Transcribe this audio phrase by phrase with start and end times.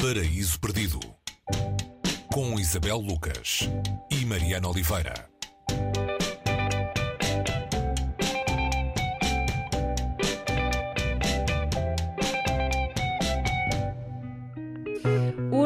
[0.00, 1.00] Paraíso Perdido
[2.32, 3.68] com Isabel Lucas
[4.08, 5.28] e Mariana Oliveira.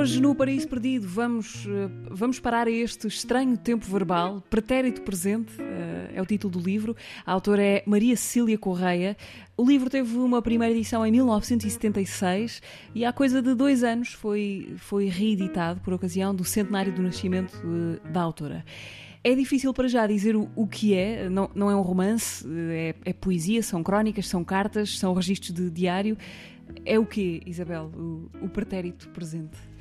[0.02, 6.14] Hoje no Paraíso Perdido vamos, eh, vamos parar este estranho tempo verbal, pretérito presente, eh,
[6.14, 6.96] é o título do livro.
[7.24, 9.16] A autora é Maria Cecília Correia.
[9.56, 12.60] O livro teve uma primeira edição em 1976
[12.92, 17.56] e há coisa de dois anos foi, foi reeditado por ocasião do centenário do nascimento
[17.64, 18.64] eh, da autora.
[19.22, 22.96] É difícil para já dizer o, o que é, não, não é um romance, é,
[23.04, 26.18] é, poesia, são crónicas, são cartas, são registros de diário.
[26.84, 29.71] É o que, Isabel, o, o pretérito presente?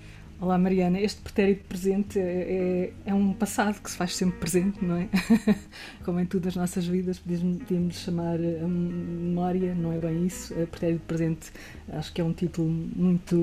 [0.42, 4.96] Olá Mariana, este pretérito presente é, é, um passado que se faz sempre presente, não
[4.96, 5.08] é?
[6.04, 10.52] Como em todas as nossas vidas, podíamos chamar a memória, não é bem isso.
[10.54, 11.52] A pretérito presente
[11.94, 13.36] acho que é um título muito,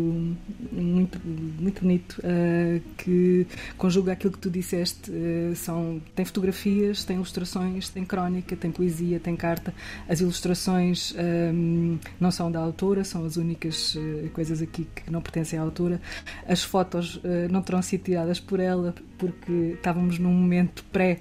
[0.72, 5.08] muito, muito bonito uh, que conjuga aquilo que tu disseste.
[5.08, 9.72] Uh, são, tem fotografias, tem ilustrações, tem crónica, tem poesia, tem carta.
[10.08, 15.22] As ilustrações um, não são da autora, são as únicas uh, coisas aqui que não
[15.22, 16.00] pertencem à autora.
[16.44, 21.20] As fotos fotos uh, não terão sido tiradas por ela porque estávamos num momento pré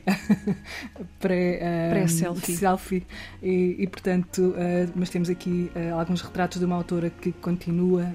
[1.20, 3.08] pré, uh, pré selfie, selfie
[3.44, 8.06] e, e, portanto uh, mas temos aqui alguns retratos de uma autora que continua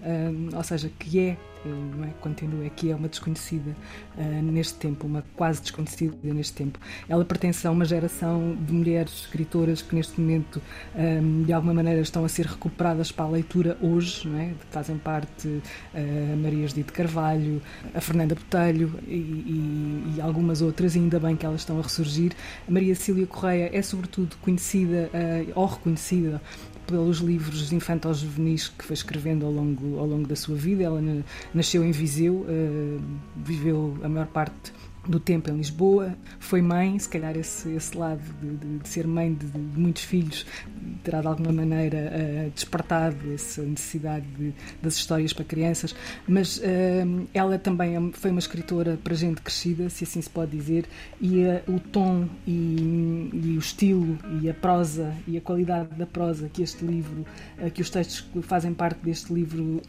[0.54, 1.36] ou seja que é
[1.68, 2.10] não é?
[2.20, 3.76] Continua aqui, é uma desconhecida
[4.16, 6.78] uh, neste tempo, uma quase desconhecida neste tempo.
[7.08, 10.60] Ela pertence a uma geração de mulheres escritoras que neste momento,
[10.94, 14.52] um, de alguma maneira, estão a ser recuperadas para a leitura hoje, não é?
[14.70, 15.62] Fazem parte uh,
[16.32, 17.60] a Maria Judite Carvalho,
[17.94, 21.82] a Fernanda Botelho e, e, e, algumas outras, e ainda bem que elas estão a
[21.82, 22.32] ressurgir.
[22.66, 26.40] A Maria Cília Correia é sobretudo conhecida uh, ou reconhecida
[26.92, 30.84] pelos livros infantos juvenis que foi escrevendo ao longo, ao longo da sua vida.
[30.84, 31.00] Ela
[31.54, 33.00] nasceu em Viseu, uh,
[33.34, 34.72] viveu a maior parte
[35.06, 39.06] do tempo em Lisboa, foi mãe, se calhar esse, esse lado de, de, de ser
[39.06, 40.46] mãe de, de, muitos filhos
[41.02, 45.94] terá de alguma maneira uh, despertado essa necessidade das histórias para crianças,
[46.26, 50.56] mas uh, ela também é foi uma escritora para gente crescida, se assim se pode
[50.56, 50.86] dizer,
[51.20, 56.06] e uh, o tom e, e, o estilo e a prosa e a qualidade da
[56.06, 57.24] prosa que este livro,
[57.74, 59.80] que os textos que fazem parte deste livro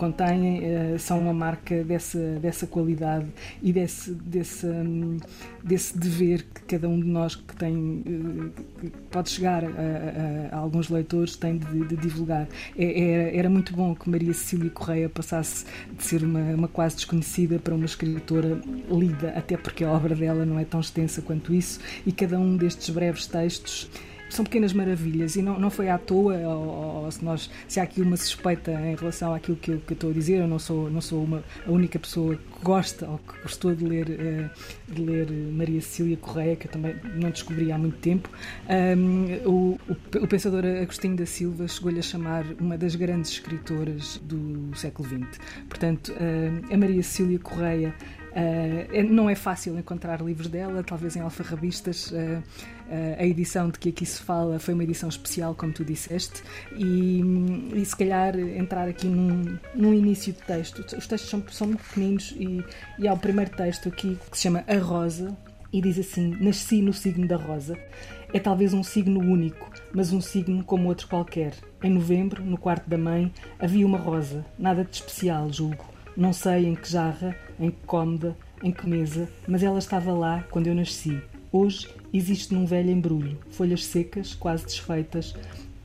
[0.00, 3.26] contêm uh, são uma marca dessa, dessa qualidade
[3.62, 5.18] e desse, desse, um,
[5.62, 8.50] desse dever que cada um de nós que tem uh,
[8.80, 12.48] que pode chegar a, a, a, alguns leitores tem de, de divulgar.
[12.78, 17.58] É, era, muito bom que Maria Cecília Correia passasse de ser uma, uma quase desconhecida
[17.58, 18.58] para uma escritora
[18.90, 22.56] lida, até porque a obra dela não é tão extensa quanto isso, e cada um
[22.56, 23.90] destes breves textos
[24.30, 27.82] são pequenas maravilhas e não, não foi à toa, ou, ou, se, nós, se há
[27.82, 30.58] aqui uma suspeita em relação àquilo que eu, que eu estou a dizer, eu não
[30.58, 34.92] sou, não sou uma, a única pessoa que gosta ou que gostou de ler, uh,
[34.92, 38.30] de ler Maria Cecília Correia, que eu também não descobri há muito tempo.
[38.68, 39.80] Um, o,
[40.22, 45.40] o, pensador Agostinho da Silva chegou-lhe a chamar uma das grandes escritoras do século XX.
[45.68, 46.14] Portanto,
[46.70, 47.94] a Maria Cecília Correia
[48.30, 52.10] Uh, não é fácil encontrar livros dela, talvez em alfarrabistas.
[52.10, 52.42] Uh,
[53.18, 56.42] a edição de que aqui se fala foi uma edição especial, como tu disseste,
[56.76, 57.22] e,
[57.72, 60.80] e se calhar entrar aqui num, num, início de texto.
[60.80, 62.64] Os textos são, são muito pequeninos e,
[62.98, 65.36] e há o primeiro texto aqui que se chama A Rosa
[65.72, 67.78] e diz assim: Nasci no signo da rosa.
[68.32, 71.54] É talvez um signo único, mas um signo como outro qualquer.
[71.82, 76.66] Em novembro, no quarto da mãe, havia uma rosa, nada de especial, julgo não sei
[76.66, 80.74] em que jarra, em que cômoda, em que mesa, mas ela estava lá quando eu
[80.74, 81.18] nasci.
[81.50, 85.34] Hoje existe num velho embrulho, folhas secas, quase desfeitas,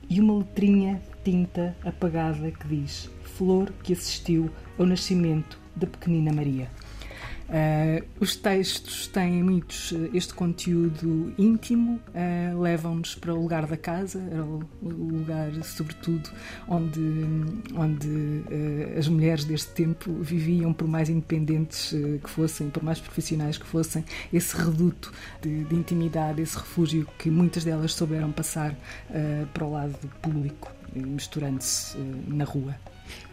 [0.09, 6.69] e uma letrinha tinta apagada que diz: Flor que assistiu ao nascimento da pequenina Maria.
[7.47, 13.77] Uh, os textos têm muitos uh, este conteúdo íntimo, uh, levam-nos para o lugar da
[13.77, 14.19] casa,
[14.81, 16.29] o, lugar, sobretudo,
[16.67, 17.01] onde,
[17.75, 18.43] onde
[18.97, 21.93] as mulheres deste tempo viviam, por mais independentes
[22.23, 24.03] que fossem, por mais profissionais que fossem,
[24.33, 25.11] esse reduto
[25.41, 28.75] de, de intimidade, esse refúgio que muitas delas souberam passar
[29.53, 31.97] para o lado público, misturando-se
[32.27, 32.75] na rua.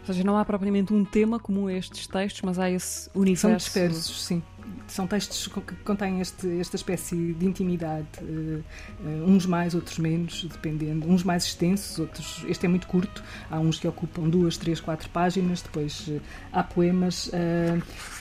[0.01, 3.41] Ou seja, não há propriamente um tema como estes textos, mas há esse universo.
[3.41, 4.43] São dispersos, sim.
[4.87, 8.63] São textos que contêm este, esta espécie de intimidade, uh,
[9.01, 11.07] uh, uns mais, outros menos, dependendo.
[11.07, 12.45] Uns mais extensos, outros.
[12.47, 16.21] Este é muito curto, há uns que ocupam duas, três, quatro páginas, depois uh,
[16.51, 17.31] há poemas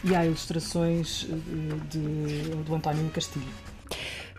[0.04, 1.26] e há ilustrações
[1.90, 1.98] de,
[2.64, 3.71] do António Castilho.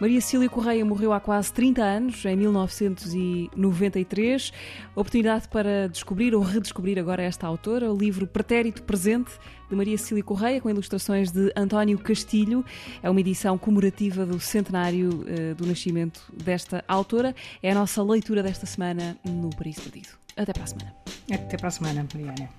[0.03, 4.51] Maria Cília Correia morreu há quase 30 anos, em 1993.
[4.93, 9.31] Oportunidade para descobrir ou redescobrir agora esta autora, o livro Pretérito Presente,
[9.69, 12.65] de Maria Cília Correia, com ilustrações de António Castilho.
[13.01, 17.33] É uma edição comemorativa do centenário uh, do nascimento desta autora.
[17.61, 20.09] É a nossa leitura desta semana no Paris Perdido.
[20.35, 20.93] Até para a semana.
[21.31, 22.49] Até para a semana, Mariana.